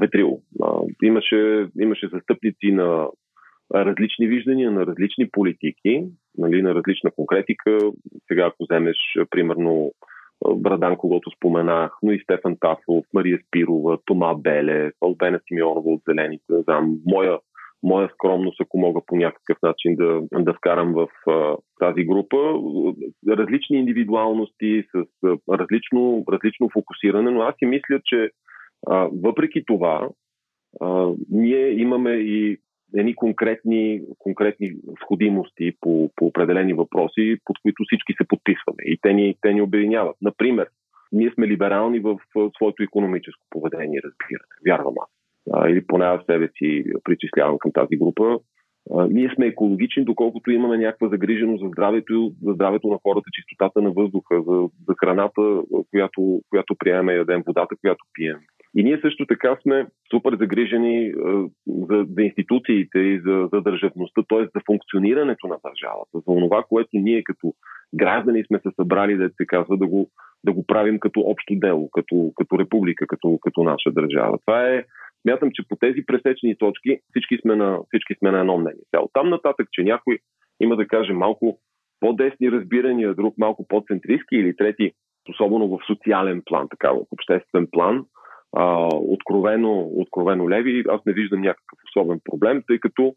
[0.00, 0.40] ветрило.
[1.02, 3.08] Имаше, имаше застъпници на
[3.74, 6.04] различни виждания, на различни политики,
[6.38, 7.78] нали, на различна конкретика.
[8.28, 8.96] Сега, ако вземеш,
[9.30, 9.92] примерно,
[10.56, 16.44] Брадан, когато споменах, но и Стефан Тафов, Мария Спирова, Тома Беле, Албена Симеонова от Зелените,
[16.50, 17.38] не знам, моя
[17.82, 22.36] моя скромност, ако мога по някакъв начин да, да вкарам в а, тази група.
[23.28, 28.30] Различни индивидуалности с а, различно, различно фокусиране, но аз си мисля, че
[28.86, 30.08] а, въпреки това,
[30.80, 32.58] а, ние имаме и
[32.94, 34.72] едни конкретни, конкретни
[35.02, 39.62] сходимости по, по определени въпроси, под които всички се подписваме и те ни, те ни
[39.62, 40.16] обединяват.
[40.22, 40.68] Например,
[41.12, 42.18] ние сме либерални в
[42.56, 44.54] своето економическо поведение, разбирате.
[44.66, 45.10] Вярвам аз
[45.70, 48.38] или поне аз себе си причислявам към тази група.
[49.10, 53.90] Ние сме екологични, доколкото имаме някаква загриженост за здравето, за здравето на хората, чистотата на
[53.90, 58.38] въздуха, за, за храната, която, която приемаме, ядем, водата, която пием.
[58.76, 61.12] И ние също така сме супер загрижени
[61.66, 64.42] за, за институциите и за, за държавността, т.е.
[64.42, 67.54] за функционирането на държавата, за това, което ние като
[67.94, 70.10] граждани сме се събрали, да се казва, да го,
[70.44, 74.38] да го правим като общо дело, като, като република, като, като наша държава.
[74.46, 74.84] Това е
[75.22, 78.82] смятам, че по тези пресечени точки всички сме на, всички сме на едно мнение.
[78.90, 80.18] Сега, оттам нататък, че някой
[80.60, 81.58] има да каже малко
[82.00, 84.92] по-десни разбирания, друг малко по-центристски или трети,
[85.30, 88.04] особено в социален план, така в обществен план,
[88.52, 93.14] а, откровено, откровено леви, аз не виждам някакъв особен проблем, тъй като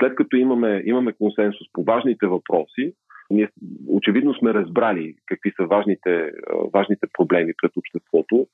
[0.00, 2.94] след като имаме, имаме консенсус по важните въпроси,
[3.30, 3.48] ние
[3.88, 6.30] очевидно сме разбрали какви са важните,
[6.74, 8.46] важните проблеми пред обществото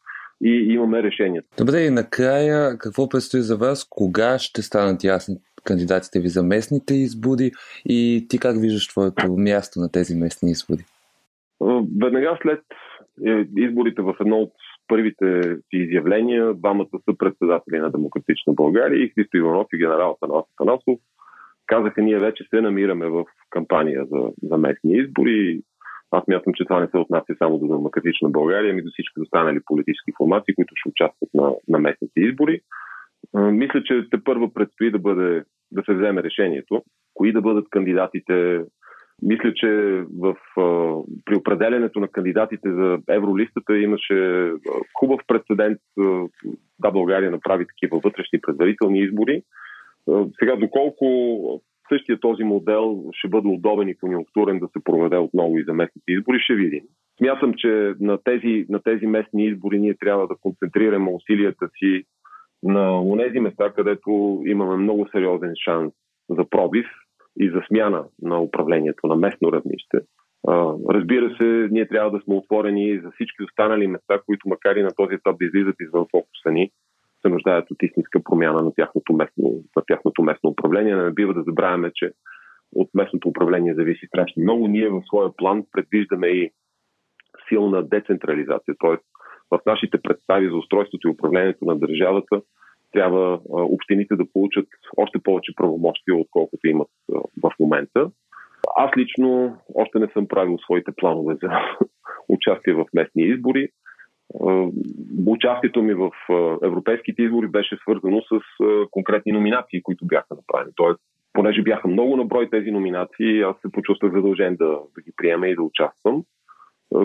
[0.45, 1.49] и имаме решението.
[1.59, 3.89] Добре, и накрая какво предстои за вас?
[3.91, 7.51] Кога ще станат ясни кандидатите ви за местните избори
[7.85, 10.85] и ти как виждаш твоето място на тези местни избори?
[12.03, 12.61] Веднага след
[13.27, 14.53] е, изборите в едно от
[14.91, 20.45] първите си изявления, двамата са председатели на Демократична България и Христо Иванов и генерал Танас
[20.59, 20.99] Танасов
[21.71, 25.61] казаха, ние вече се намираме в кампания за, за местни избори.
[26.11, 29.59] Аз мятам, че това не се отнася само до демократична България, ами до всички останали
[29.67, 32.61] политически формации, които ще участват на, на местните избори.
[33.35, 36.83] Мисля, че те първо предстои да, бъде, да се вземе решението,
[37.15, 38.65] кои да бъдат кандидатите.
[39.23, 39.69] Мисля, че
[40.21, 40.37] в,
[41.25, 44.51] при определенето на кандидатите за евролистата имаше
[44.99, 45.79] хубав прецедент.
[46.81, 49.43] Да, България направи такива вътрешни предварителни избори.
[50.39, 55.65] Сега, доколко същия този модел ще бъде удобен и конъюнктурен да се проведе отново и
[55.65, 56.83] за местните избори, ще видим.
[57.19, 62.05] Смятам, че на тези, на тези местни избори ние трябва да концентрираме усилията си
[62.63, 65.93] на тези места, където имаме много сериозен шанс
[66.29, 66.87] за пробив
[67.37, 69.99] и за смяна на управлението на местно равнище.
[70.91, 74.91] Разбира се, ние трябва да сме отворени за всички останали места, които макар и на
[74.97, 76.71] този етап да излизат извън фокуса ни,
[77.23, 80.97] се нуждаят от истинска промяна на тяхното местно, на тяхното местно управление.
[80.97, 82.13] Не бива да забравяме, че
[82.73, 84.69] от местното управление зависи страшно много.
[84.69, 86.51] Ние в своя план предвиждаме и
[87.49, 88.97] силна децентрализация, т.е.
[89.51, 92.43] в нашите представи за устройството и управлението на държавата
[92.93, 96.89] трябва общините да получат още повече правомощия, отколкото имат
[97.43, 98.11] в момента.
[98.77, 101.49] Аз лично още не съм правил своите планове за
[102.29, 103.69] участие в местни избори.
[105.27, 106.11] Участието ми в
[106.65, 108.41] европейските избори беше свързано с
[108.91, 110.73] конкретни номинации, които бяха направени.
[110.77, 111.01] Тоест,
[111.33, 115.49] понеже бяха много на брой тези номинации, аз се почувствах задължен да, да ги приема
[115.49, 116.25] и да участвам.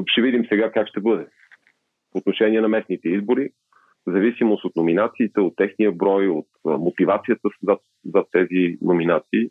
[0.05, 1.25] Ще видим сега как ще бъде.
[2.11, 3.49] По отношение на местните избори,
[4.07, 9.49] зависимост от номинациите, от техния брой, от мотивацията за, за тези номинации,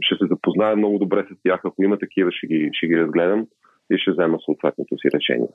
[0.00, 1.60] ще се запозная много добре с тях.
[1.64, 3.46] Ако има такива, ще ги, ще ги разгледам
[3.92, 5.48] и ще взема съответното си решение.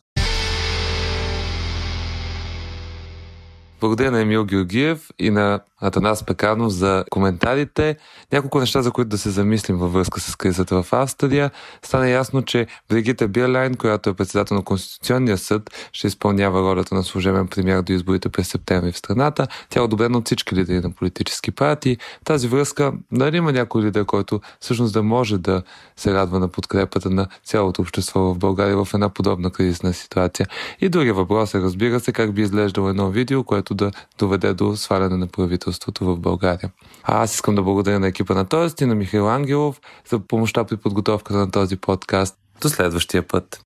[3.79, 7.97] Благодаря на Емил Георгиев и на Атанас Пеканов за коментарите.
[8.31, 11.51] Няколко неща, за които да се замислим във връзка с кризата в Австрия.
[11.83, 17.03] Стана ясно, че Бригита Бирлайн, която е председател на Конституционния съд, ще изпълнява ролята на
[17.03, 19.47] служебен премьер до изборите през септември в страната.
[19.69, 21.97] Тя е одобрена от всички лидери на политически партии.
[22.23, 25.63] Тази връзка, дали има някой лидер, който всъщност да може да
[25.95, 30.47] се радва на подкрепата на цялото общество в България в една подобна кризисна ситуация?
[30.81, 34.75] И другия въпрос е, разбира се, как би изглеждало едно видео, което да доведе до
[34.75, 36.71] сваляне на правителството в България.
[37.03, 40.63] А аз искам да благодаря на екипа на Тоест и на Михаил Ангелов за помощта
[40.63, 42.35] при подготовката на този подкаст.
[42.61, 43.64] До следващия път.